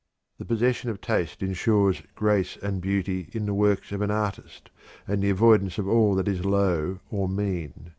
[0.39, 4.71] The possession of taste insures grace and beauty in the works of an artist,
[5.07, 7.89] and the avoidance of all that is low or mean.